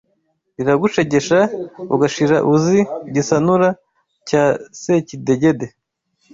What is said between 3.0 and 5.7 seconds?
Gisanura cya "Sekidegede"